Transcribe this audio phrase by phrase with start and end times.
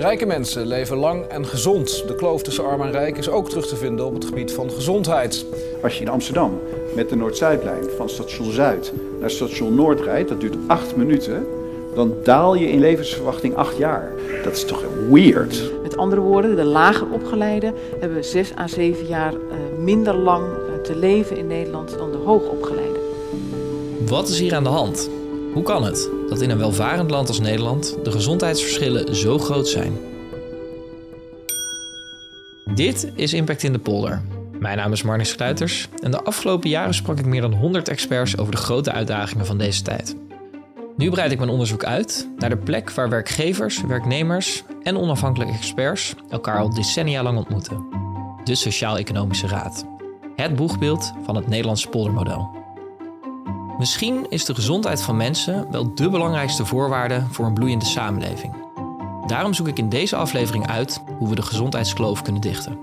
[0.00, 2.04] Rijke mensen leven lang en gezond.
[2.06, 4.70] De kloof tussen arm en rijk is ook terug te vinden op het gebied van
[4.70, 5.46] gezondheid.
[5.82, 6.60] Als je in Amsterdam
[6.94, 11.46] met de Noord-Zuidlijn van station Zuid naar station Noord rijdt, dat duurt acht minuten,
[11.94, 14.12] dan daal je in levensverwachting acht jaar.
[14.44, 15.72] Dat is toch weird?
[15.82, 20.80] Met andere woorden, de lager opgeleiden hebben zes à zeven jaar eh, minder lang eh,
[20.82, 23.00] te leven in Nederland dan de hoogopgeleiden.
[24.06, 25.10] Wat is hier aan de hand?
[25.52, 29.98] Hoe kan het dat in een welvarend land als Nederland de gezondheidsverschillen zo groot zijn?
[32.74, 34.22] Dit is Impact in de Polder.
[34.58, 38.38] Mijn naam is Marnix Kluiters en de afgelopen jaren sprak ik meer dan 100 experts
[38.38, 40.16] over de grote uitdagingen van deze tijd.
[40.96, 46.14] Nu breid ik mijn onderzoek uit naar de plek waar werkgevers, werknemers en onafhankelijke experts
[46.28, 47.86] elkaar al decennia lang ontmoeten.
[48.44, 49.86] De Sociaal-Economische Raad.
[50.36, 52.59] Het boegbeeld van het Nederlandse poldermodel.
[53.80, 58.54] Misschien is de gezondheid van mensen wel de belangrijkste voorwaarde voor een bloeiende samenleving.
[59.26, 62.78] Daarom zoek ik in deze aflevering uit hoe we de gezondheidskloof kunnen dichten.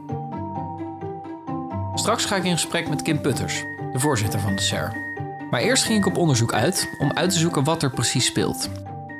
[1.95, 4.95] Straks ga ik in gesprek met Kim Putters, de voorzitter van de SER.
[5.49, 8.69] Maar eerst ging ik op onderzoek uit om uit te zoeken wat er precies speelt.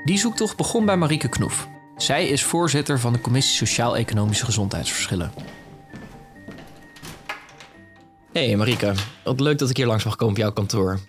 [0.03, 1.67] Die zoektocht begon bij Marieke Knoef.
[1.97, 5.31] Zij is voorzitter van de Commissie Sociaal-Economische Gezondheidsverschillen.
[8.33, 10.99] Hey Marieke, wat leuk dat ik hier langs mag komen op jouw kantoor.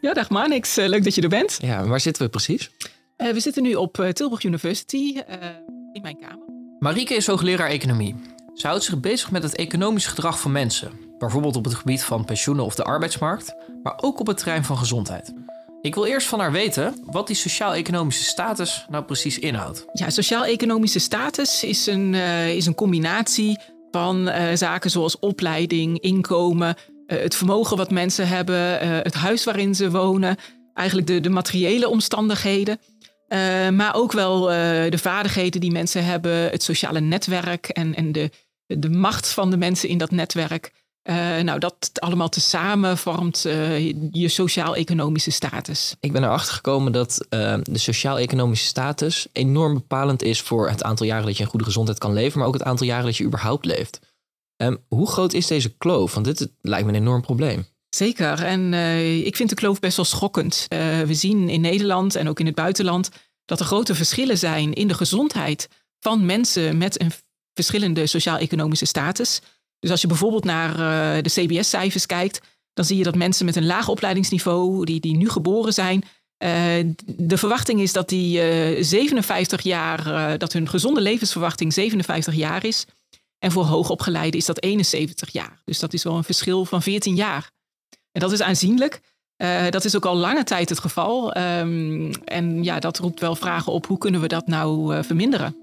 [0.00, 0.78] Ja, dag Manix.
[0.78, 1.58] Uh, leuk dat je er bent.
[1.60, 2.70] Ja, waar zitten we precies?
[3.16, 5.22] Uh, we zitten nu op uh, Tilburg University
[5.92, 6.46] in mijn kamer.
[6.78, 8.14] Marieke is hoogleraar economie.
[8.54, 10.92] Ze houdt zich bezig met het economisch gedrag van mensen.
[11.18, 14.78] Bijvoorbeeld op het gebied van pensioenen of de arbeidsmarkt, maar ook op het terrein van
[14.78, 15.32] gezondheid.
[15.80, 19.84] Ik wil eerst van haar weten wat die sociaal-economische status nou precies inhoudt.
[19.92, 22.14] Ja, sociaal-economische status is een,
[22.54, 23.58] is een combinatie
[23.90, 26.82] van zaken zoals opleiding, inkomen, eh,
[27.16, 30.36] het vermogen wat mensen hebben, eh, het huis waarin ze wonen,
[30.74, 32.80] eigenlijk de, de materiële omstandigheden.
[33.28, 34.40] Eh, maar ook wel
[34.90, 38.30] de vaardigheden die mensen hebben, het sociale netwerk en, en de,
[38.66, 40.72] de macht van de mensen in dat netwerk.
[41.42, 43.40] nou, dat allemaal tezamen vormt
[44.12, 45.96] je sociaal-economische status.
[46.00, 47.26] Ik ben erachter gekomen dat
[47.62, 51.98] de sociaal-economische status enorm bepalend is voor het aantal jaren dat je een goede gezondheid
[51.98, 54.00] kan leven, maar ook het aantal jaren dat je überhaupt leeft.
[54.62, 56.14] Um, hoe groot is deze kloof?
[56.14, 57.66] Want dit lijkt me een enorm probleem.
[57.88, 58.44] Zeker.
[58.44, 60.66] En uh, ik vind de kloof best wel schokkend.
[60.68, 63.10] Uh, we zien in Nederland en ook in het buitenland
[63.44, 65.68] dat er grote verschillen zijn in de gezondheid
[65.98, 67.12] van mensen met een
[67.54, 69.40] verschillende sociaal-economische status.
[69.78, 72.40] Dus als je bijvoorbeeld naar uh, de CBS-cijfers kijkt,
[72.72, 76.04] dan zie je dat mensen met een laag opleidingsniveau, die, die nu geboren zijn,
[77.06, 78.40] de verwachting is dat die
[78.84, 82.86] 57 jaar, dat hun gezonde levensverwachting 57 jaar is.
[83.38, 85.60] En voor hoogopgeleiden is dat 71 jaar.
[85.64, 87.50] Dus dat is wel een verschil van 14 jaar.
[88.12, 89.00] En dat is aanzienlijk.
[89.36, 91.36] Uh, dat is ook al lange tijd het geval.
[91.36, 95.56] Um, en ja, dat roept wel vragen op hoe kunnen we dat nou uh, verminderen?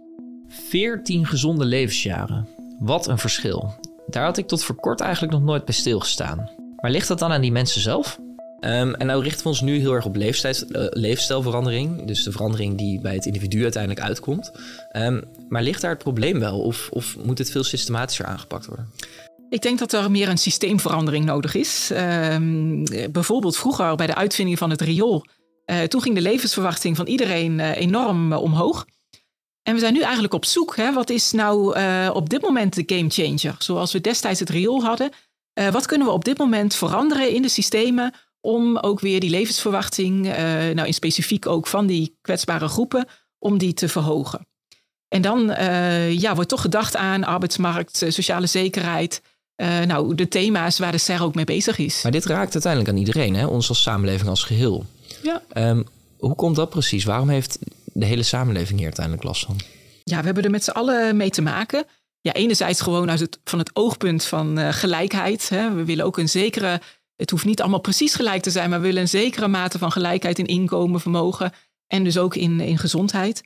[0.48, 2.48] 14 gezonde levensjaren.
[2.80, 3.74] Wat een verschil.
[4.08, 6.50] Daar had ik tot voor kort eigenlijk nog nooit bij stilgestaan.
[6.76, 8.20] Maar ligt dat dan aan die mensen zelf?
[8.60, 10.32] Um, en nou richten we ons nu heel erg op uh,
[10.92, 12.06] leefstijlverandering.
[12.06, 14.52] Dus de verandering die bij het individu uiteindelijk uitkomt.
[14.96, 16.60] Um, maar ligt daar het probleem wel?
[16.60, 18.92] Of, of moet het veel systematischer aangepakt worden?
[19.50, 21.92] Ik denk dat er meer een systeemverandering nodig is.
[22.32, 25.26] Um, bijvoorbeeld vroeger bij de uitvinding van het riool.
[25.66, 28.86] Uh, toen ging de levensverwachting van iedereen uh, enorm omhoog.
[29.64, 30.76] En we zijn nu eigenlijk op zoek.
[30.76, 30.94] Hè?
[30.94, 31.80] Wat is nou
[32.10, 33.56] op dit moment de game changer?
[33.60, 35.12] Zoals we destijds het riool hadden.
[35.72, 38.14] wat kunnen we op dit moment veranderen in de systemen
[38.46, 40.34] om ook weer die levensverwachting, uh,
[40.74, 43.08] nou in specifiek ook van die kwetsbare groepen,
[43.40, 44.48] om die te verhogen.
[45.08, 49.22] En dan uh, ja, wordt toch gedacht aan arbeidsmarkt, eh, sociale zekerheid.
[49.62, 52.04] Uh, nou, de thema's waar de SER ook mee bezig is.
[52.04, 53.46] Maar dit raakt uiteindelijk aan iedereen, hè?
[53.46, 54.86] ons als samenleving als geheel.
[55.22, 55.42] Ja.
[55.54, 55.86] Um,
[56.18, 57.04] hoe komt dat precies?
[57.04, 59.60] Waarom heeft de hele samenleving hier uiteindelijk last van?
[60.04, 61.86] Ja, we hebben er met z'n allen mee te maken.
[62.22, 65.50] Ja, enerzijds gewoon uit het, van het oogpunt van uh, gelijkheid.
[65.50, 65.74] Hè.
[65.74, 66.82] We willen ook een zekere
[67.16, 69.92] het hoeft niet allemaal precies gelijk te zijn, maar we willen een zekere mate van
[69.92, 71.52] gelijkheid in inkomen, vermogen
[71.88, 73.44] en dus ook in, in gezondheid.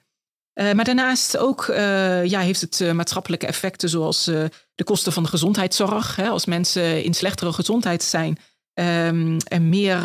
[0.53, 5.24] Uh, maar daarnaast ook uh, ja, heeft het uh, maatschappelijke effecten zoals de kosten van
[5.24, 6.16] de gezondheidszorg.
[6.16, 8.38] Hè, als mensen in slechtere gezondheid zijn
[8.74, 9.98] um, en meer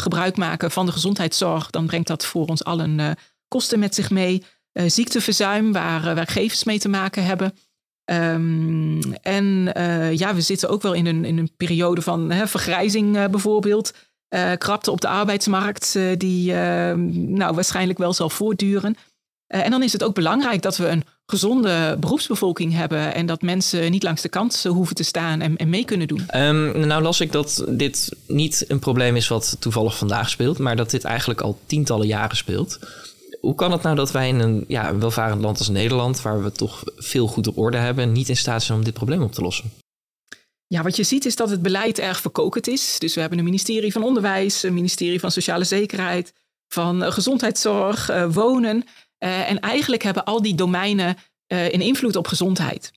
[0.00, 3.16] gebruik maken van de gezondheidszorg, dan brengt dat voor ons allen
[3.48, 4.44] kosten met zich mee.
[4.72, 7.54] ziekteverzuim, waar werkgevers mee te maken hebben.
[8.04, 12.46] Um, en uh, ja, we zitten ook wel in een, in een periode van hè,
[12.46, 13.94] vergrijzing uh, bijvoorbeeld.
[14.34, 18.96] Uh, krapte op de arbeidsmarkt, die nou, waarschijnlijk wel zal voortduren.
[19.46, 23.90] en dan is het ook belangrijk dat we een gezonde beroepsbevolking hebben en dat mensen
[23.90, 26.26] niet langs de kant hoeven te staan en, en mee kunnen doen.
[26.34, 30.76] Um, nou las ik dat dit niet een probleem is wat toevallig vandaag speelt, maar
[30.76, 32.78] dat dit eigenlijk al tientallen jaren speelt.
[33.42, 36.52] Hoe kan het nou dat wij in een ja, welvarend land als Nederland, waar we
[36.52, 39.70] toch veel goed orde hebben, niet in staat zijn om dit probleem op te lossen?
[40.66, 42.98] Ja, wat je ziet is dat het beleid erg verkokerd is.
[42.98, 46.32] Dus we hebben een ministerie van Onderwijs, een ministerie van Sociale Zekerheid,
[46.68, 48.76] van eh, Gezondheidszorg, uh, Wonen.
[48.76, 51.16] Uh, en eigenlijk hebben al die domeinen
[51.46, 52.92] een invloed op gezondheid.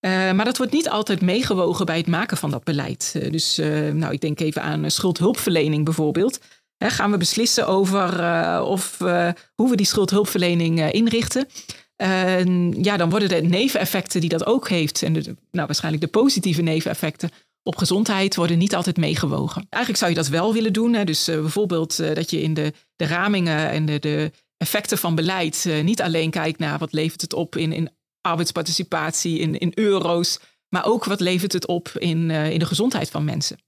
[0.00, 3.12] maar dat wordt niet altijd meegewogen bij het maken van dat beleid.
[3.30, 3.56] dus
[3.92, 6.40] nou, ik denk even aan schuldhulpverlening bijvoorbeeld.
[6.90, 8.08] Gaan we beslissen over
[8.62, 8.98] of,
[9.54, 11.46] hoe we die schuldhulpverlening inrichten?
[12.82, 15.12] ja, dan worden de neveneffecten die dat ook heeft, en
[15.50, 17.30] nou, waarschijnlijk de positieve neveneffecten
[17.64, 19.66] op gezondheid, worden niet altijd meegewogen.
[19.68, 20.94] Eigenlijk zou je dat wel willen doen.
[20.94, 21.04] Hè?
[21.04, 25.14] Dus uh, bijvoorbeeld uh, dat je in de, de ramingen en de, de effecten van
[25.14, 27.90] beleid uh, niet alleen kijkt naar wat levert het op in, in
[28.20, 30.38] arbeidsparticipatie, in, in euro's,
[30.68, 33.58] maar ook wat levert het op in, in de gezondheid van mensen.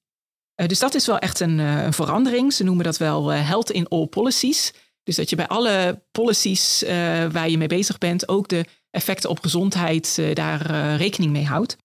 [0.66, 2.52] Dus dat is wel echt een, een verandering.
[2.52, 4.72] Ze noemen dat wel health in all policies.
[5.06, 6.90] Dus dat je bij alle policies uh,
[7.30, 11.44] waar je mee bezig bent ook de effecten op gezondheid uh, daar uh, rekening mee
[11.44, 11.76] houdt.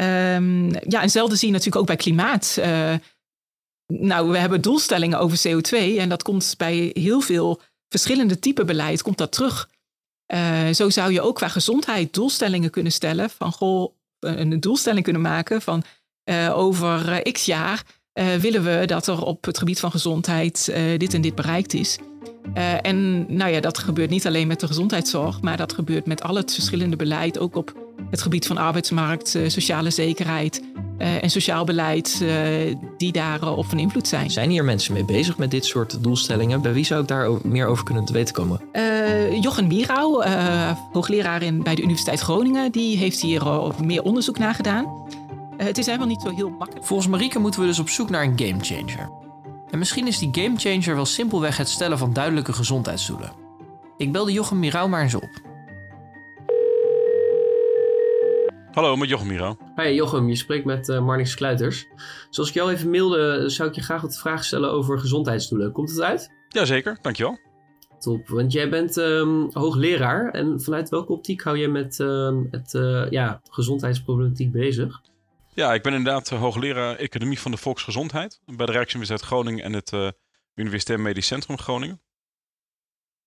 [0.00, 2.58] Um, ja, en hetzelfde zie je natuurlijk ook bij klimaat.
[3.86, 9.02] nou, we hebben doelstellingen over CO2 en dat komt bij heel veel verschillende typen beleid
[9.02, 9.68] komt dat terug.
[10.72, 15.62] zo zou je ook qua gezondheid doelstellingen kunnen stellen van goh, een doelstelling kunnen maken
[15.62, 15.84] van
[16.52, 17.82] over x jaar
[18.40, 21.98] willen we dat er op het gebied van gezondheid dit en dit bereikt is.
[22.82, 26.34] En nou ja, dat gebeurt niet alleen met de gezondheidszorg, maar dat gebeurt met al
[26.34, 27.72] het verschillende beleid, ook op
[28.10, 30.62] het gebied van arbeidsmarkt, sociale zekerheid
[30.98, 32.24] en sociaal beleid,
[32.96, 34.30] die daarop van invloed zijn.
[34.30, 36.62] Zijn hier mensen mee bezig met dit soort doelstellingen?
[36.62, 38.60] Bij wie zou ik daar meer over kunnen te weten komen?
[39.40, 40.24] Jochen Mierau,
[40.92, 43.42] hoogleraar in, bij de Universiteit Groningen, die heeft hier
[43.82, 44.86] meer onderzoek naar gedaan.
[45.64, 46.86] Het is helemaal niet zo heel makkelijk.
[46.86, 49.10] Volgens Marieke moeten we dus op zoek naar een gamechanger.
[49.70, 53.32] En misschien is die gamechanger wel simpelweg het stellen van duidelijke gezondheidsdoelen.
[53.96, 55.30] Ik belde Jochem Mirau maar eens op.
[58.72, 59.56] Hallo, met Jochem Mirau.
[59.76, 61.86] Hi Jochem, je spreekt met uh, Marnix Kluiters.
[62.30, 65.72] Zoals ik jou even mailde, zou ik je graag wat vragen stellen over gezondheidsdoelen.
[65.72, 66.30] Komt het uit?
[66.48, 67.38] Jazeker, dankjewel.
[67.98, 72.74] Top, want jij bent um, hoogleraar en vanuit welke optiek hou je met um, het
[72.74, 75.00] uh, ja, gezondheidsproblematiek bezig?
[75.54, 79.72] Ja, ik ben inderdaad eh, hoogleraar Economie van de Volksgezondheid bij de Rijksuniversiteit Groningen en
[79.72, 80.08] het uh,
[80.54, 82.00] Universitair Medisch Centrum Groningen.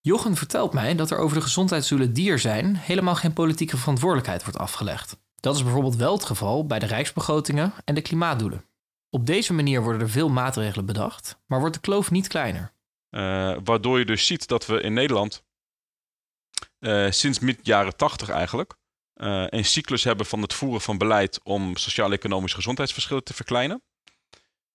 [0.01, 4.43] Jochen vertelt mij dat er over de gezondheidsdoelen die er zijn helemaal geen politieke verantwoordelijkheid
[4.43, 5.17] wordt afgelegd.
[5.35, 8.65] Dat is bijvoorbeeld wel het geval bij de rijksbegrotingen en de klimaatdoelen.
[9.09, 12.73] Op deze manier worden er veel maatregelen bedacht, maar wordt de kloof niet kleiner.
[13.09, 15.43] Uh, waardoor je dus ziet dat we in Nederland
[16.79, 18.77] uh, sinds mid jaren 80 eigenlijk
[19.17, 23.83] uh, een cyclus hebben van het voeren van beleid om sociaal-economische gezondheidsverschillen te verkleinen.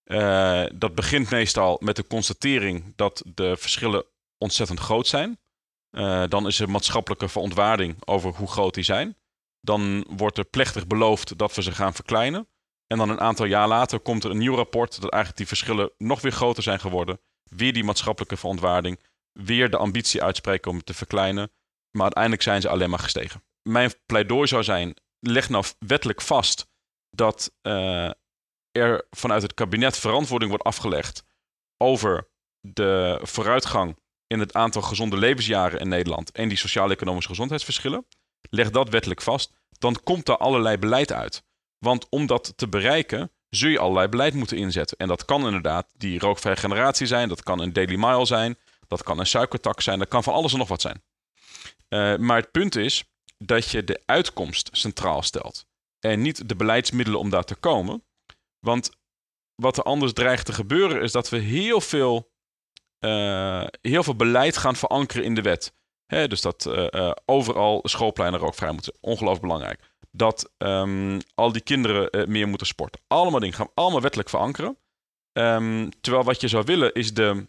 [0.04, 4.04] Uh, dat begint meestal met de constatering dat de verschillen
[4.38, 5.38] ontzettend groot zijn.
[5.90, 9.16] Uh, dan is er maatschappelijke verontwaarding over hoe groot die zijn.
[9.60, 12.48] Dan wordt er plechtig beloofd dat we ze gaan verkleinen.
[12.86, 15.90] En dan een aantal jaar later komt er een nieuw rapport dat eigenlijk die verschillen
[15.98, 17.20] nog weer groter zijn geworden.
[17.42, 19.00] Weer die maatschappelijke verontwaarding.
[19.32, 21.50] Weer de ambitie uitspreken om het te verkleinen.
[21.90, 26.66] Maar uiteindelijk zijn ze alleen maar gestegen mijn pleidooi zou zijn: leg nou wettelijk vast
[27.10, 28.10] dat uh,
[28.70, 31.24] er vanuit het kabinet verantwoording wordt afgelegd
[31.76, 32.28] over
[32.60, 38.06] de vooruitgang in het aantal gezonde levensjaren in Nederland en die sociaal-economische gezondheidsverschillen.
[38.50, 41.44] Leg dat wettelijk vast, dan komt er allerlei beleid uit.
[41.78, 44.96] Want om dat te bereiken, zul je allerlei beleid moeten inzetten.
[44.98, 49.02] En dat kan inderdaad die rookvrije generatie zijn, dat kan een Daily Mile zijn, dat
[49.02, 51.02] kan een suikertak zijn, dat kan van alles en nog wat zijn.
[51.88, 53.04] Uh, maar het punt is,
[53.46, 55.66] dat je de uitkomst centraal stelt.
[56.00, 58.04] En niet de beleidsmiddelen om daar te komen.
[58.58, 58.90] Want
[59.54, 62.32] wat er anders dreigt te gebeuren is dat we heel veel,
[63.04, 65.74] uh, heel veel beleid gaan verankeren in de wet.
[66.06, 68.92] Hè, dus dat uh, uh, overal schoolpleinen rookvrij moeten.
[69.00, 69.90] Ongelooflijk belangrijk.
[70.10, 73.00] Dat um, al die kinderen meer moeten sporten.
[73.06, 74.78] Allemaal dingen gaan we allemaal wettelijk verankeren.
[75.32, 77.48] Um, terwijl wat je zou willen is de,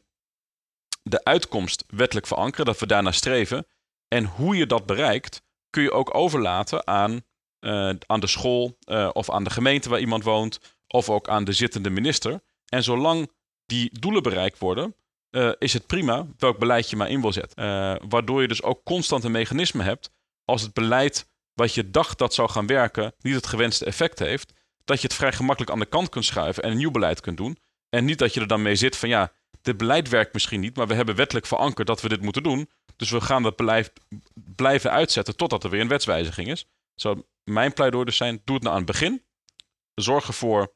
[1.04, 2.66] de uitkomst wettelijk verankeren.
[2.66, 3.68] Dat we daarnaar streven.
[4.08, 5.42] En hoe je dat bereikt,
[5.74, 7.22] kun je ook overlaten aan,
[7.60, 11.44] uh, aan de school uh, of aan de gemeente waar iemand woont, of ook aan
[11.44, 12.42] de zittende minister.
[12.66, 13.32] En zolang
[13.66, 14.96] die doelen bereikt worden,
[15.32, 17.64] uh, is het prima welk beleid je maar in wil zetten.
[18.10, 20.12] waardoor je dus ook constant een mechanisme hebt
[20.46, 24.54] als het beleid wat je dacht dat zou gaan werken niet het gewenste effect heeft,
[24.86, 27.38] dat je het vrij gemakkelijk aan de kant kunt schuiven en een nieuw beleid kunt
[27.38, 27.58] doen.
[27.90, 30.76] En niet dat je er dan mee zit van ja, dit beleid werkt misschien niet,
[30.76, 32.70] maar we hebben wettelijk verankerd dat we dit moeten doen.
[32.96, 33.92] Dus we gaan dat beleid
[34.56, 36.66] blijven uitzetten totdat er weer een wetswijziging is.
[36.96, 39.24] Zou mijn pleidooi dus zijn, doe het nou aan het begin.
[39.96, 40.74] Zorg ervoor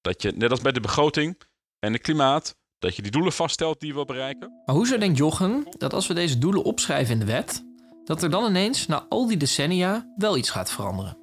[0.00, 1.40] dat je, net als bij de begroting
[1.78, 4.62] en het klimaat, Dat je die doelen vaststelt die je wil bereiken.
[4.64, 7.64] Maar hoezo denkt Jochen dat als we deze doelen opschrijven in de wet,
[8.04, 11.18] dat er dan ineens na al die decennia wel iets gaat veranderen?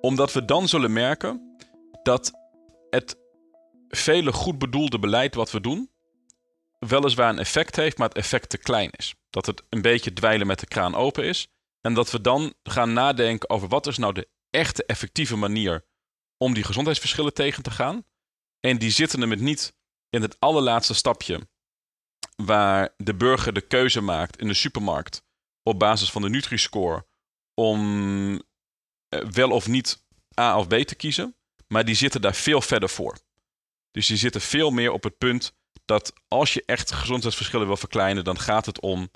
[0.00, 1.56] Omdat we dan zullen merken
[2.02, 2.32] dat
[2.90, 3.16] het
[3.88, 5.90] vele goed bedoelde beleid wat we doen,
[6.78, 9.14] weliswaar een effect heeft, maar het effect te klein is.
[9.30, 11.48] Dat het een beetje dweilen met de kraan open is.
[11.80, 15.86] En dat we dan gaan nadenken over wat is nou de echte effectieve manier
[16.36, 18.04] om die gezondheidsverschillen tegen te gaan.
[18.60, 19.74] En die zitten hem het niet
[20.08, 21.48] in het allerlaatste stapje,
[22.36, 25.22] waar de burger de keuze maakt in de supermarkt
[25.62, 27.06] op basis van de Nutri-score
[27.54, 28.42] om
[29.08, 30.04] eh, wel of niet
[30.40, 31.36] A of B te kiezen.
[31.66, 33.18] Maar die zitten daar veel verder voor.
[33.90, 35.54] Dus die zitten veel meer op het punt
[35.90, 39.10] dat als je echt gezondheidsverschillen wil verkleinen, dan gaat het om,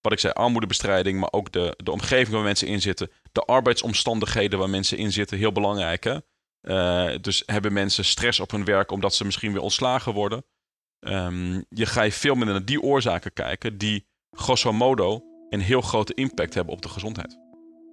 [0.00, 4.58] wat ik zei, armoedebestrijding, maar ook de, de omgeving waar mensen in zitten, de arbeidsomstandigheden
[4.58, 6.04] waar mensen in zitten, heel belangrijk.
[6.04, 6.16] Hè?
[6.62, 10.44] Uh, dus hebben mensen stress op hun werk omdat ze misschien weer ontslagen worden.
[11.00, 15.80] Um, je ga je veel minder naar die oorzaken kijken, die grosso modo een heel
[15.80, 17.38] grote impact hebben op de gezondheid.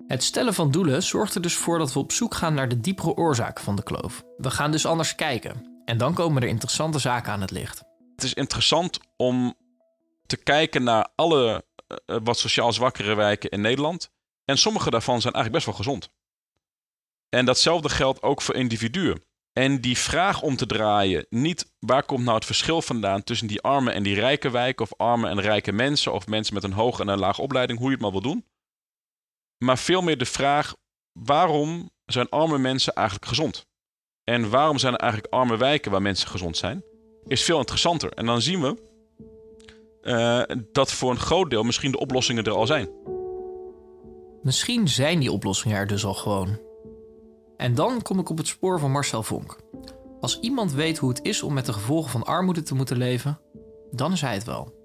[0.08, 2.80] Het stellen van doelen zorgt er dus voor dat we op zoek gaan naar de
[2.80, 4.24] diepere oorzaken van de kloof.
[4.38, 5.82] We gaan dus anders kijken.
[5.86, 7.87] En dan komen er interessante zaken aan het licht.
[8.18, 9.56] Het is interessant om
[10.26, 14.12] te kijken naar alle uh, wat sociaal zwakkere wijken in Nederland.
[14.46, 16.10] En sommige daarvan zijn eigenlijk best wel gezond.
[17.30, 19.24] En datzelfde geldt ook voor individuen.
[19.54, 23.62] En die vraag om te draaien, niet waar komt nou het verschil vandaan tussen die
[23.62, 27.02] arme en die rijke wijken, of arme en rijke mensen, of mensen met een hoge
[27.02, 28.46] en een lage opleiding, hoe je het maar wil doen.
[29.58, 30.76] Maar veel meer de vraag,
[31.12, 33.68] waarom zijn arme mensen eigenlijk gezond?
[34.24, 36.84] En waarom zijn er eigenlijk arme wijken waar mensen gezond zijn?
[37.28, 38.12] Is veel interessanter.
[38.12, 38.76] En dan zien we
[40.02, 42.90] uh, dat voor een groot deel misschien de oplossingen er al zijn.
[44.42, 46.60] Misschien zijn die oplossingen er dus al gewoon.
[47.58, 49.60] En dan kom ik op het spoor van Marcel Vonk.
[50.22, 53.40] Als iemand weet hoe het is om met de gevolgen van armoede te moeten leven,
[53.92, 54.77] dan is hij het wel.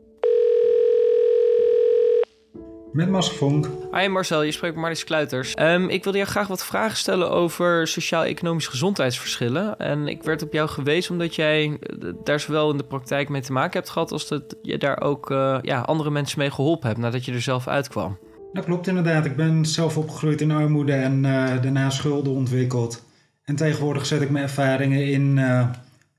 [2.92, 3.68] Met Vonk.
[3.92, 5.54] Hi Marcel, je spreekt met Marlies Kluiters.
[5.58, 9.78] Um, ik wilde jou graag wat vragen stellen over sociaal-economische gezondheidsverschillen.
[9.78, 11.78] En ik werd op jou gewezen omdat jij
[12.24, 14.12] daar zowel in de praktijk mee te maken hebt gehad...
[14.12, 17.42] als dat je daar ook uh, ja, andere mensen mee geholpen hebt nadat je er
[17.42, 18.18] zelf uitkwam.
[18.52, 19.24] Dat klopt inderdaad.
[19.24, 23.04] Ik ben zelf opgegroeid in armoede en uh, daarna schulden ontwikkeld.
[23.44, 25.68] En tegenwoordig zet ik mijn ervaringen in uh,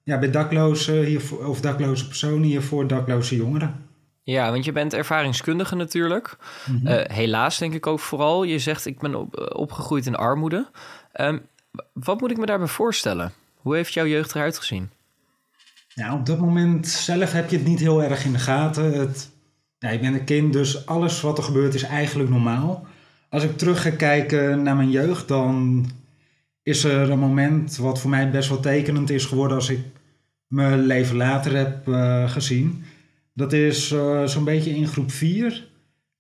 [0.03, 3.91] ja, bij dakloze, hiervoor, of dakloze personen, hier voor dakloze jongeren.
[4.23, 6.37] Ja, want je bent ervaringskundige natuurlijk.
[6.65, 6.87] Mm -hmm.
[6.87, 8.43] uh, helaas denk ik ook vooral.
[8.43, 10.67] Je zegt ik ben op, opgegroeid in armoede.
[11.15, 11.41] Um,
[11.93, 13.31] wat moet ik me daarbij voorstellen?
[13.55, 14.89] Hoe heeft jouw jeugd eruit gezien?
[15.87, 18.99] Ja, op dat moment zelf heb je het niet heel erg in de gaten.
[18.99, 19.29] Het,
[19.77, 22.87] ja, ik ben een kind, dus alles wat er gebeurt is eigenlijk normaal.
[23.29, 25.85] Als ik terug ga kijken naar mijn jeugd, dan
[26.63, 29.79] is er een moment wat voor mij best wel tekenend is geworden als ik
[30.47, 32.85] mijn leven later heb uh, gezien.
[33.33, 35.71] Dat is uh, zo'n beetje in groep 4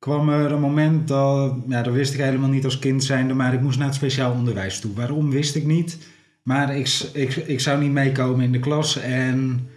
[0.03, 3.53] kwam er een moment dat, ja, dat wist ik helemaal niet als kind zijnde, maar
[3.53, 4.93] ik moest naar het speciaal onderwijs toe.
[4.93, 5.97] Waarom wist ik niet,
[6.43, 9.67] maar ik, ik, ik zou niet meekomen in de klas en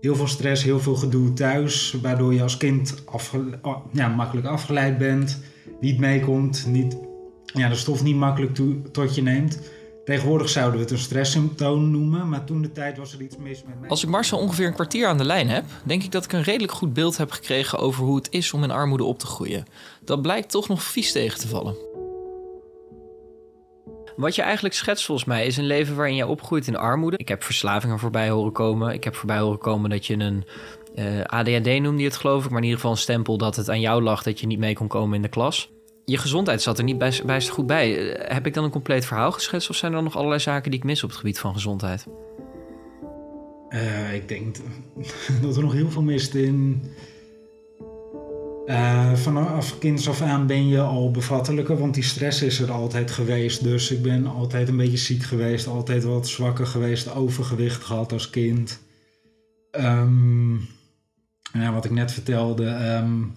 [0.00, 3.58] heel veel stress, heel veel gedoe thuis, waardoor je als kind afge,
[3.92, 5.40] ja, makkelijk afgeleid bent,
[5.80, 6.96] niet meekomt, niet,
[7.44, 8.54] ja, de stof niet makkelijk
[8.92, 9.60] tot je neemt.
[10.04, 13.62] Tegenwoordig zouden we het een stresssymptoom noemen, maar toen de tijd was er iets mis
[13.66, 13.88] met mij.
[13.88, 16.42] Als ik Marcel ongeveer een kwartier aan de lijn heb, denk ik dat ik een
[16.42, 19.64] redelijk goed beeld heb gekregen over hoe het is om in armoede op te groeien.
[20.04, 21.76] Dat blijkt toch nog vies tegen te vallen.
[24.16, 27.16] Wat je eigenlijk schetst volgens mij is een leven waarin je opgroeit in armoede.
[27.16, 28.92] Ik heb verslavingen voorbij horen komen.
[28.92, 30.44] Ik heb voorbij horen komen dat je een
[30.94, 33.80] uh, ADHD noemde het geloof ik, maar in ieder geval een stempel dat het aan
[33.80, 35.72] jou lag dat je niet mee kon komen in de klas
[36.04, 38.16] je gezondheid zat er niet best goed bij.
[38.18, 40.86] Heb ik dan een compleet verhaal geschetst of zijn er nog allerlei zaken die ik
[40.86, 42.06] mis op het gebied van gezondheid?
[43.68, 44.56] Uh, ik denk
[45.42, 46.82] dat er nog heel veel mist in.
[48.66, 53.10] Uh, vanaf kinds af aan ben je al bevattelijker, want die stress is er altijd
[53.10, 53.62] geweest.
[53.62, 58.30] Dus ik ben altijd een beetje ziek geweest, altijd wat zwakker geweest, overgewicht gehad als
[58.30, 58.80] kind.
[59.70, 60.68] Um,
[61.52, 62.64] ja, wat ik net vertelde.
[62.64, 63.32] Um,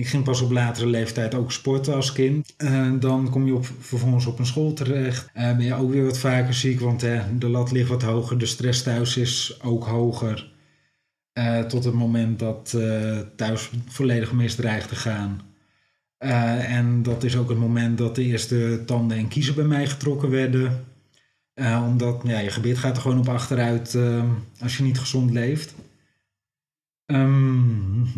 [0.00, 2.54] ik ging pas op latere leeftijd ook sporten als kind.
[2.58, 5.30] Uh, dan kom je op, vervolgens op een school terecht.
[5.36, 8.38] Uh, ben je ook weer wat vaker ziek, want uh, de lat ligt wat hoger.
[8.38, 10.48] De stress thuis is ook hoger.
[11.68, 12.76] tot het moment dat
[13.36, 15.40] thuis volledig mis dreigt te gaan.
[16.18, 20.30] en dat is ook het moment dat de eerste tanden en kiezen bij mij getrokken
[20.30, 20.84] werden.
[21.86, 23.98] omdat ja, je gebit gaat er gewoon op achteruit
[24.60, 25.74] als je niet gezond leeft.
[27.12, 28.08] Um,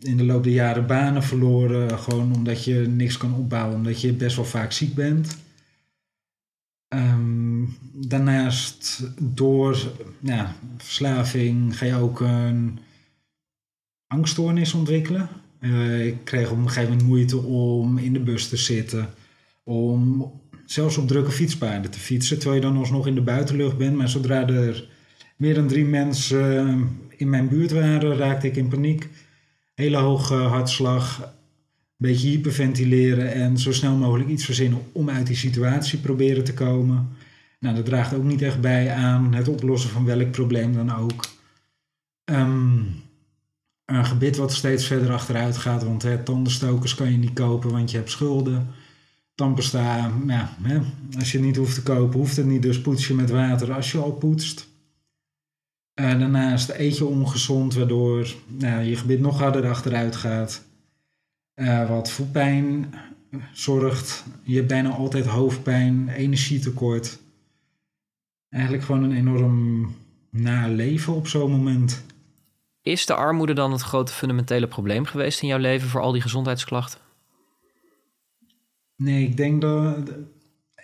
[0.00, 4.12] in de loop der jaren banen verloren, gewoon omdat je niks kan opbouwen, omdat je
[4.12, 5.36] best wel vaak ziek bent.
[6.88, 12.78] Um, daarnaast door ja, verslaving ga je ook een
[14.06, 15.28] angststoornis ontwikkelen.
[15.60, 19.08] Uh, ik kreeg op een gegeven moment moeite om in de bus te zitten.
[19.64, 20.32] Om
[20.66, 22.38] zelfs op drukke fietspaden te fietsen.
[22.38, 23.96] Terwijl je dan alsnog in de buitenlucht bent.
[23.96, 24.88] Maar zodra er
[25.36, 29.08] meer dan drie mensen in mijn buurt waren, raakte ik in paniek.
[29.74, 31.18] Hele hoge hartslag.
[31.22, 36.54] Een beetje hyperventileren en zo snel mogelijk iets verzinnen om uit die situatie proberen te
[36.54, 37.08] komen.
[37.60, 41.24] Nou, dat draagt ook niet echt bij aan het oplossen van welk probleem dan ook.
[42.24, 42.86] Um,
[43.84, 47.90] een gebit wat steeds verder achteruit gaat, want hè, tandenstokers kan je niet kopen, want
[47.90, 48.66] je hebt schulden.
[49.34, 50.78] Tandpasta, ja, hè,
[51.18, 53.92] als je niet hoeft te kopen, hoeft het niet, dus poets je met water als
[53.92, 54.68] je al poetst.
[55.94, 60.64] Uh, daarnaast eet je ongezond, waardoor nou, je gebit nog harder achteruit gaat.
[61.54, 62.94] Uh, wat voetpijn
[63.52, 64.24] zorgt.
[64.42, 67.18] Je hebt bijna altijd hoofdpijn, energietekort.
[68.48, 69.94] Eigenlijk gewoon een enorm
[70.30, 72.04] na leven op zo'n moment.
[72.82, 76.22] Is de armoede dan het grote fundamentele probleem geweest in jouw leven voor al die
[76.22, 77.00] gezondheidsklachten?
[78.96, 80.10] Nee, ik denk dat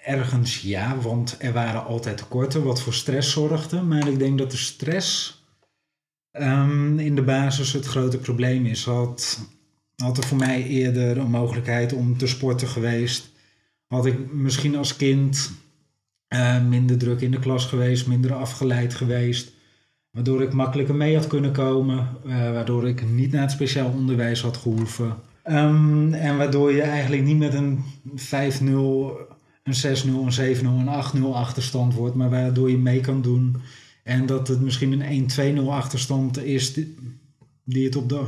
[0.05, 3.83] ergens ja, want er waren altijd tekorten wat voor stress zorgde.
[3.83, 5.38] Maar ik denk dat de stress
[6.33, 8.85] um, in de basis het grote probleem is.
[8.85, 9.40] Had,
[9.97, 13.31] had er voor mij eerder een mogelijkheid om te sporten geweest,
[13.87, 15.50] had ik misschien als kind
[16.28, 19.52] uh, minder druk in de klas geweest, minder afgeleid geweest.
[20.11, 22.09] Waardoor ik makkelijker mee had kunnen komen.
[22.26, 25.17] Uh, waardoor ik niet naar het speciaal onderwijs had gehoeven.
[25.45, 27.85] Um, en waardoor je eigenlijk niet met een
[28.17, 29.37] 5-0,
[29.69, 32.15] een 6-0, een 7-0, een 8-0 achterstand wordt.
[32.15, 33.57] Maar waardoor je mee kan doen.
[34.05, 36.97] En dat het misschien een 1-2-0 achterstand is die,
[37.65, 38.25] die het op de...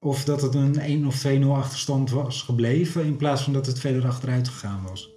[0.00, 3.04] Of dat het een 1 of 2-0 achterstand was gebleven.
[3.04, 5.10] In plaats van dat het verder achteruit gegaan was.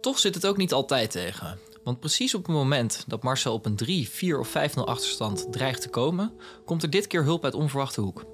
[0.00, 1.58] Toch zit het ook niet altijd tegen.
[1.84, 5.82] Want precies op het moment dat Marcel op een 3, 4 of 5-0 achterstand dreigt
[5.82, 6.32] te komen,
[6.64, 8.24] komt er dit keer hulp uit onverwachte hoek.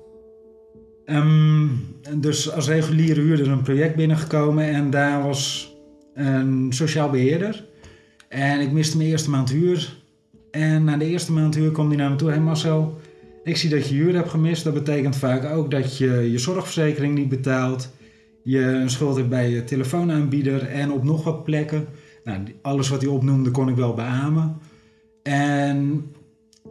[1.07, 5.74] Um, dus als reguliere huurder een project binnengekomen en daar was
[6.15, 7.65] een sociaal beheerder.
[8.29, 9.97] En ik miste mijn eerste maand huur.
[10.51, 12.29] En na de eerste maand huur kwam hij naar me toe.
[12.29, 12.99] Hé hey Marcel,
[13.45, 14.65] ik zie dat je huur hebt gemist.
[14.65, 17.91] Dat betekent vaak ook dat je je zorgverzekering niet betaalt.
[18.43, 21.87] Je een schuld hebt bij je telefoonaanbieder en op nog wat plekken.
[22.25, 24.57] Nou, alles wat hij opnoemde kon ik wel beamen.
[25.23, 26.05] En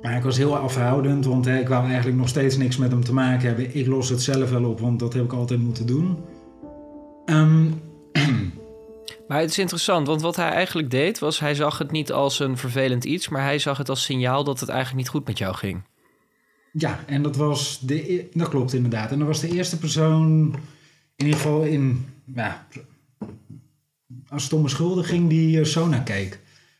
[0.01, 3.03] maar ik was heel afhoudend, want hè, ik wou eigenlijk nog steeds niks met hem
[3.03, 3.75] te maken hebben.
[3.75, 6.17] Ik los het zelf wel op, want dat heb ik altijd moeten doen.
[7.25, 7.73] Um,
[9.27, 11.39] maar het is interessant, want wat hij eigenlijk deed was...
[11.39, 13.29] hij zag het niet als een vervelend iets...
[13.29, 15.83] maar hij zag het als signaal dat het eigenlijk niet goed met jou ging.
[16.71, 18.13] Ja, en dat was de...
[18.13, 19.11] E-, dat klopt inderdaad.
[19.11, 20.55] En dat was de eerste persoon,
[21.15, 22.05] in ieder geval in...
[22.25, 22.67] Ja,
[24.27, 26.39] als het om schulden ging, die uh, Sona keek.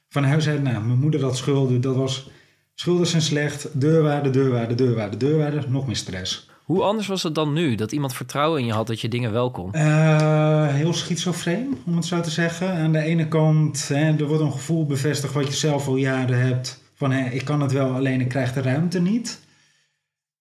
[0.10, 1.82] Van huis uit, nou, mijn moeder had schulden.
[1.82, 2.30] Dat was,
[2.74, 6.50] schulden zijn slecht, deurwaarde, deurwaarde, deurwaarde, deurwaarde, nog meer stress.
[6.64, 7.76] Hoe anders was het dan nu?
[7.76, 9.72] Dat iemand vertrouwen in je had dat je dingen wel kon?
[9.76, 12.74] Uh, heel schizofreen, om het zo te zeggen.
[12.74, 16.40] Aan de ene kant, hè, er wordt een gevoel bevestigd wat je zelf al jaren
[16.40, 16.82] hebt.
[16.94, 19.42] Van hè, ik kan het wel, alleen ik krijg de ruimte niet.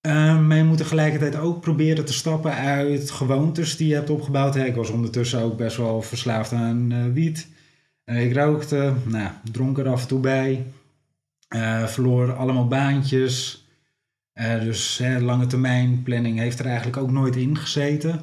[0.07, 4.57] Uh, maar je moet tegelijkertijd ook proberen te stappen uit gewoontes die je hebt opgebouwd.
[4.57, 7.49] Ik was ondertussen ook best wel verslaafd aan uh, wiet.
[8.05, 10.67] Ik rookte, nou, dronk er af en toe bij.
[11.87, 13.62] verloor allemaal baantjes.
[14.63, 18.21] Dus lange termijn planning heeft er eigenlijk ook nooit in gezeten.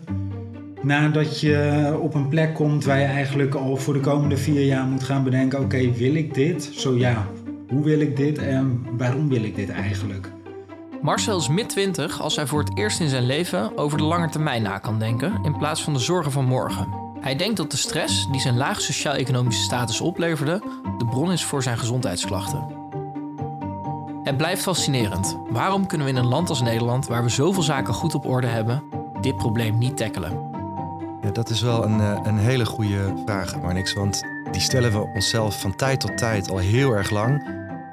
[0.82, 4.86] Nadat je op een plek komt waar je eigenlijk al voor de komende vier jaar
[4.86, 6.70] moet gaan bedenken: oké, wil ik dit?
[6.74, 7.28] Zo ja,
[7.70, 10.32] hoe wil ik dit en waarom wil ik dit eigenlijk?
[11.02, 14.62] Marcel is mid-20 als hij voor het eerst in zijn leven over de lange termijn
[14.62, 16.88] na kan denken in plaats van de zorgen van morgen.
[17.22, 20.62] Hij denkt dat de stress die zijn laag sociaal-economische status opleverde,
[20.98, 22.79] de bron is voor zijn gezondheidsklachten.
[24.30, 25.38] Het blijft fascinerend.
[25.50, 28.48] Waarom kunnen we in een land als Nederland, waar we zoveel zaken goed op orde
[28.48, 28.84] hebben,
[29.22, 30.32] dit probleem niet tackelen?
[31.22, 33.94] Ja, dat is wel een, eh, een hele goede vraag, Marnix.
[33.94, 37.48] Want die stellen we onszelf van tijd tot tijd al heel erg lang.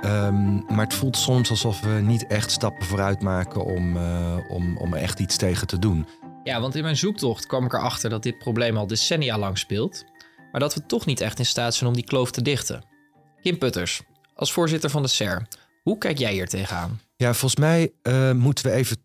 [0.05, 4.77] Um, maar het voelt soms alsof we niet echt stappen vooruit maken om, uh, om,
[4.77, 6.07] om er echt iets tegen te doen.
[6.43, 10.05] Ja, want in mijn zoektocht kwam ik erachter dat dit probleem al decennia lang speelt,
[10.53, 12.85] maar dat we toch niet echt in staat zijn om die kloof te dichten.
[13.43, 14.03] Kim Putters,
[14.35, 15.47] als voorzitter van de SER,
[15.89, 17.01] hoe kijk jij hier tegenaan?
[17.17, 18.97] Ja, volgens mij uh, moeten we even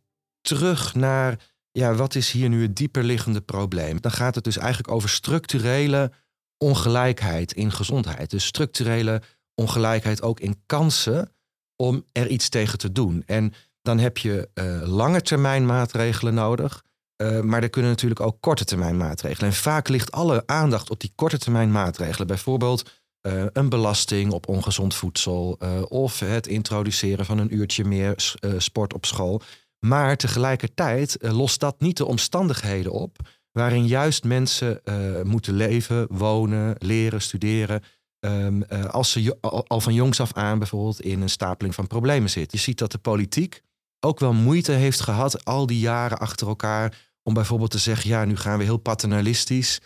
[0.41, 1.39] terug naar
[1.71, 4.01] ja, wat is hier nu het dieperliggende probleem?
[4.01, 6.11] Dan gaat het dus eigenlijk over structurele
[6.57, 8.29] ongelijkheid in gezondheid.
[8.29, 9.21] Dus structurele
[9.55, 11.31] ongelijkheid ook in kansen
[11.75, 13.23] om er iets tegen te doen.
[13.25, 16.83] En dan heb je uh, lange termijn maatregelen nodig.
[17.21, 19.49] Uh, maar er kunnen natuurlijk ook korte termijn maatregelen.
[19.49, 22.27] En vaak ligt alle aandacht op die korte termijn maatregelen.
[22.27, 28.35] Bijvoorbeeld eh, een belasting op ongezond voedsel eh, of het introduceren van een uurtje meer
[28.39, 29.41] eh, sport op school.
[29.79, 33.17] Maar tegelijkertijd lost dat niet de omstandigheden op
[33.51, 34.81] waarin juist mensen
[35.23, 37.83] moeten leven, wonen, leren, studeren.
[38.19, 42.29] ehm, eh, als ze al, van jongs af aan bijvoorbeeld in een stapeling van problemen
[42.29, 42.51] zit.
[42.51, 43.61] Je ziet dat de politiek
[43.99, 48.25] ook wel moeite heeft gehad al die jaren achter elkaar om bijvoorbeeld te zeggen, ja,
[48.25, 49.81] nu gaan we heel paternalistisch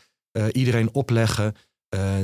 [0.51, 1.55] iedereen opleggen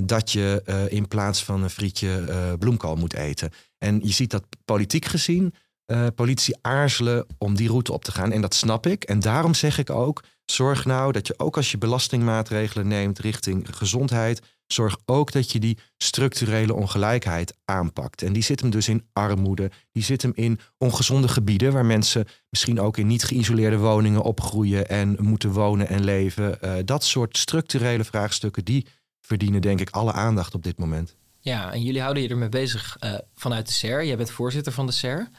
[0.03, 3.49] dat je eh, in plaats van een frietje eh, bloemkool moet eten.
[3.77, 5.53] En je ziet dat politiek gezien
[5.91, 8.31] eh, politici aarzelen om die route op te gaan.
[8.31, 9.03] En dat snap ik.
[9.03, 13.67] En daarom zeg ik ook, zorg nou dat je ook als je belastingmaatregelen neemt richting
[13.71, 18.21] gezondheid, zorg ook dat je die structurele ongelijkheid aanpakt.
[18.21, 22.27] En die zit hem dus in armoede, die zit hem in ongezonde gebieden waar mensen
[22.49, 26.61] misschien ook in niet geïsoleerde woningen opgroeien en moeten wonen en leven.
[26.61, 28.87] Eh, dat soort structurele vraagstukken, die
[29.21, 31.15] verdienen denk ik alle aandacht op dit moment.
[31.39, 34.05] Ja, en jullie houden je ermee bezig eh, vanuit de SER.
[34.05, 35.29] Jij bent voorzitter van de SER.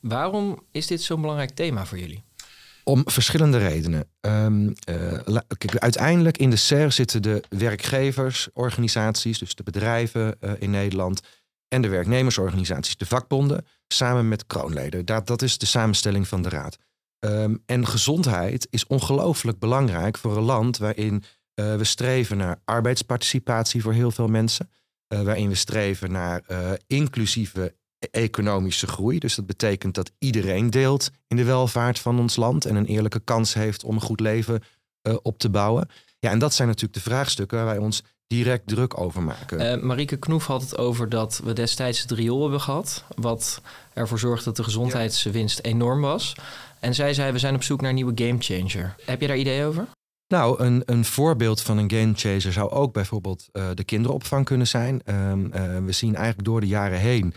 [0.00, 2.24] Waarom is dit zo'n belangrijk thema voor jullie?
[2.84, 4.08] Om verschillende redenen.
[4.20, 10.70] Ehm, eh, kijk, uiteindelijk in de SER zitten de werkgeversorganisaties, dus de bedrijven eh, in
[10.70, 11.20] Nederland,
[11.68, 15.04] en de werknemersorganisaties, de vakbonden, samen met kroonleden.
[15.04, 16.76] Dat, dat is de samenstelling van de raad.
[17.18, 23.82] Ehm, en gezondheid is ongelooflijk belangrijk voor een land waarin eh, we streven naar arbeidsparticipatie
[23.82, 24.70] voor heel veel mensen.
[25.08, 27.74] eh, waarin we streven naar eh, inclusieve
[28.10, 29.18] economische groei.
[29.18, 33.20] Dus dat betekent dat iedereen deelt in de welvaart van ons land en een eerlijke
[33.20, 34.62] kans heeft om een goed leven
[35.22, 35.88] op te bouwen.
[36.18, 39.58] Ja, en dat zijn natuurlijk de vraagstukken waar wij ons direct druk over maken.
[39.60, 43.04] Eh Marieke Knoef had het over dat we destijds het riool hebben gehad.
[43.14, 43.60] Wat
[43.92, 46.34] ervoor zorgde dat de gezondheidswinst enorm was.
[46.80, 48.94] En zij zei, we zijn op zoek naar een nieuwe gamechanger.
[49.04, 49.86] Heb je daar idee over?
[50.32, 55.02] Nou, een, een voorbeeld van een gamechanger zou ook bijvoorbeeld eh, de kinderopvang kunnen zijn.
[55.04, 57.34] Ehm, eh, we zien eigenlijk door de jaren heen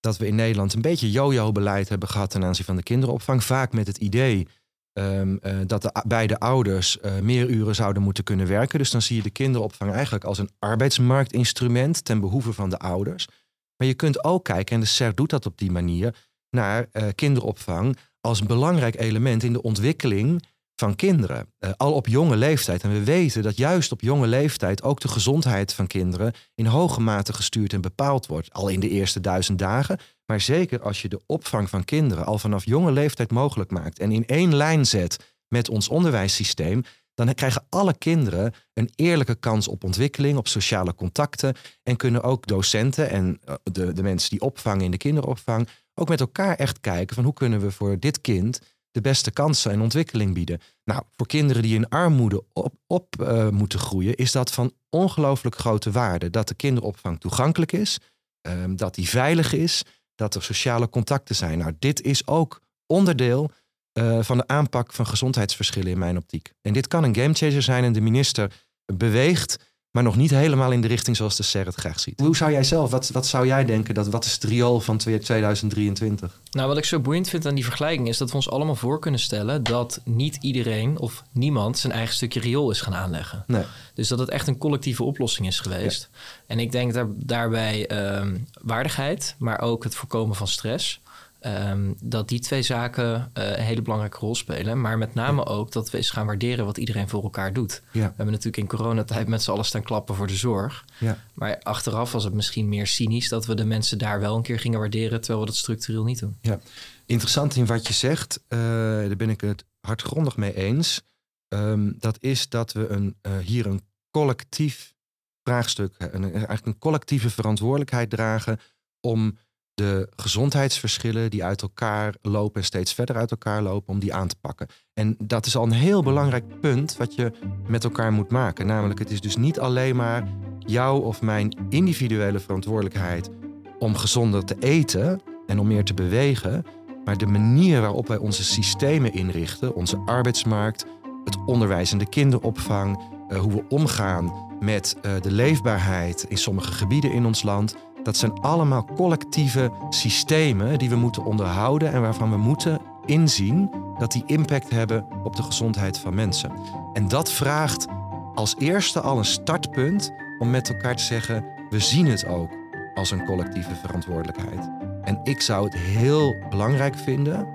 [0.00, 3.44] dat we in Nederland een beetje yo-yo-beleid hebben gehad ten aanzien van de kinderopvang.
[3.44, 4.48] Vaak met het idee
[4.92, 8.78] ehm, eh, dat de beide ouders meer uren zouden moeten kunnen werken.
[8.78, 13.28] Dus dan zie je de kinderopvang eigenlijk als een arbeidsmarktinstrument ten behoeve van de ouders.
[13.76, 16.16] Maar je kunt ook kijken, en de SER doet dat op die manier,
[16.50, 20.42] naar kinderopvang als een belangrijk element in de ontwikkeling
[20.84, 21.52] van kinderen.
[21.58, 22.82] Eh, al op jonge leeftijd.
[22.82, 27.00] En we weten dat juist op jonge leeftijd ook de gezondheid van kinderen in hoge
[27.00, 28.52] mate gestuurd en bepaald wordt.
[28.52, 29.98] Al in de eerste duizend dagen.
[30.26, 33.98] Maar zeker als je de opvang van kinderen al vanaf jonge leeftijd mogelijk maakt.
[33.98, 36.82] En in één lijn zet met ons onderwijssysteem.
[37.14, 41.54] Dan krijgen alle kinderen een eerlijke kans op ontwikkeling, op sociale contacten.
[41.82, 46.08] En kunnen ook docenten en eh, de, de mensen die opvangen in de kinderopvang ook
[46.08, 48.60] met elkaar echt kijken van hoe kunnen we voor dit kind
[48.94, 50.60] de beste kansen en ontwikkeling bieden.
[50.84, 55.56] Nou, voor kinderen die in armoede op, op eh, moeten groeien, is dat van ongelooflijk
[55.56, 56.30] grote waarde.
[56.30, 57.98] Dat de kinderopvang toegankelijk is,
[58.40, 59.82] ehm, dat die veilig is,
[60.14, 61.58] dat er sociale contacten zijn.
[61.58, 63.50] Nou, dit is ook onderdeel
[63.92, 66.52] eh, van de aanpak van gezondheidsverschillen in mijn optiek.
[66.62, 68.52] En dit kan een gamechanger zijn en de minister
[68.92, 72.20] beweegt, maar nog niet helemaal in de richting zoals de SER het graag ziet.
[72.20, 74.96] Hoe zou jij zelf, wat, wat zou jij denken, dat, wat is het riool van
[74.96, 76.40] 2023?
[76.50, 79.00] Nou, wat ik zo boeiend vind aan die vergelijking is dat we ons allemaal voor
[79.00, 83.44] kunnen stellen dat niet iedereen of niemand zijn eigen stukje riool is gaan aanleggen.
[83.46, 83.64] Nee.
[83.94, 86.08] Dus dat het echt een collectieve oplossing is geweest.
[86.46, 91.00] En ik denk daar, daarbij ehm, waardigheid, maar ook het voorkomen van stress.
[91.44, 94.80] Ehm, dat die twee zaken eh, een hele belangrijke rol spelen.
[94.80, 97.82] Maar met name ook dat we eens gaan waarderen wat iedereen voor elkaar doet.
[97.92, 98.00] Ja.
[98.00, 100.84] We hebben natuurlijk in coronatijd met z'n allen staan klappen voor de zorg.
[100.98, 101.18] Ja.
[101.34, 104.58] Maar achteraf was het misschien meer cynisch dat we de mensen daar wel een keer
[104.60, 106.36] gingen waarderen, terwijl we dat structureel niet doen.
[106.40, 106.58] Ja,
[107.06, 111.02] interessant in wat je zegt, eh, daar ben ik het hardgrondig mee eens.
[111.48, 113.80] Ehm, dat is dat we een, eh, hier een
[114.10, 114.94] collectief
[115.42, 118.60] vraagstuk, een- eigenlijk een collectieve verantwoordelijkheid dragen
[119.00, 119.38] om
[119.74, 124.28] de gezondheidsverschillen die uit elkaar lopen en steeds verder uit elkaar lopen, om die aan
[124.28, 124.66] te pakken.
[124.92, 127.32] En dat is al een heel belangrijk punt wat je
[127.68, 128.66] met elkaar moet maken.
[128.66, 133.30] Namelijk, het is dus niet alleen maar jouw of mijn individuele verantwoordelijkheid
[133.78, 136.64] om gezonder te eten en om meer te bewegen,
[137.04, 140.86] maar de manier waarop wij onze systemen inrichten, onze arbeidsmarkt,
[141.24, 146.72] het onderwijs en de kinderopvang, eh, hoe we omgaan met eh, de leefbaarheid in sommige
[146.72, 152.30] gebieden in ons land, dat zijn allemaal collectieve systemen die we moeten onderhouden en waarvan
[152.30, 156.52] we moeten inzien dat die impact hebben op de gezondheid van mensen.
[156.92, 157.86] En dat vraagt
[158.34, 162.50] als eerste al een startpunt om met elkaar te zeggen: we zien het ook
[162.94, 164.70] als een collectieve verantwoordelijkheid.
[165.02, 167.46] En ik zou het heel belangrijk vinden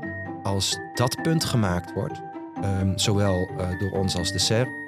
[0.44, 2.22] als dat punt gemaakt wordt,
[2.62, 4.79] ehm, zowel eh, door ons als de eh,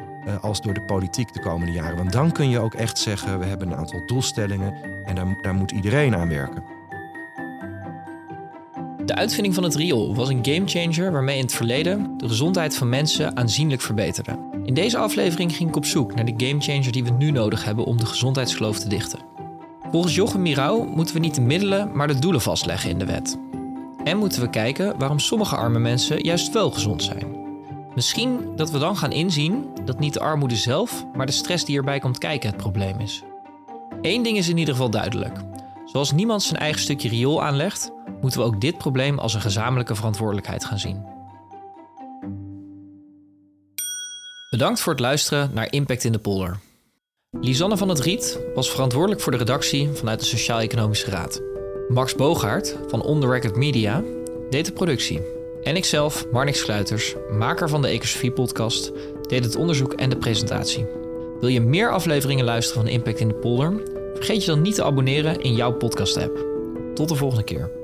[0.42, 1.98] als door de politiek de komende jaren.
[1.98, 4.74] Want dan kun je ook echt zeggen, we hebben een aantal doelstellingen
[5.06, 6.64] en daar, daar moet iedereen aan werken.
[9.06, 12.90] De uitvinding van het riool was een gamechanger waarmee in het verleden de gezondheid van
[12.90, 14.50] mensen aanzienlijk verbeterde.
[14.64, 17.86] In deze aflevering ging ik op zoek naar de gamechanger die we nu nodig hebben
[17.86, 19.20] om de gezondheidskloof te dichten.
[19.92, 23.38] Volgens Jochem Mirau moeten we niet de middelen, maar de doelen vastleggen in de wet.
[24.04, 27.40] En moeten we kijken waarom sommige arme mensen juist wel gezond zijn.
[27.96, 31.78] Misschien dat we dan gaan inzien dat niet de armoede zelf, maar de stress die
[31.78, 33.24] erbij komt kijken het probleem is.
[34.02, 35.40] Eén ding is in ieder geval duidelijk.
[35.86, 39.96] Zoals niemand zijn eigen stukje riool aanlegt, moeten we ook dit probleem als een gezamenlijke
[39.96, 41.06] verantwoordelijkheid gaan zien.
[44.50, 46.60] Bedankt voor het luisteren naar Impact in de Polder.
[47.40, 51.42] Lisanne van het Riet was verantwoordelijk voor de redactie vanuit de Sociaal-Economische Raad.
[51.88, 54.04] Max Boogaard van On The Record Media
[54.50, 55.41] deed de productie.
[55.64, 58.92] En ikzelf, Marnix Sluiters, maker van de Ecosofie-podcast,
[59.28, 60.86] deed het onderzoek en de presentatie.
[61.40, 63.82] Wil je meer afleveringen luisteren van Impact in de Polder?
[64.14, 66.46] Vergeet je dan niet te abonneren in jouw podcast-app.
[66.94, 67.81] Tot de volgende keer.